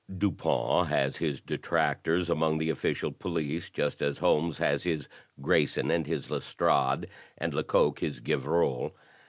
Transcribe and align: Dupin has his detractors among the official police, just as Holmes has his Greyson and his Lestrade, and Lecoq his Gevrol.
Dupin 0.17 0.87
has 0.87 1.17
his 1.17 1.41
detractors 1.41 2.27
among 2.27 2.57
the 2.57 2.71
official 2.71 3.11
police, 3.11 3.69
just 3.69 4.01
as 4.01 4.17
Holmes 4.17 4.57
has 4.57 4.81
his 4.81 5.07
Greyson 5.39 5.91
and 5.91 6.07
his 6.07 6.31
Lestrade, 6.31 7.05
and 7.37 7.53
Lecoq 7.53 7.99
his 7.99 8.19
Gevrol. 8.19 8.93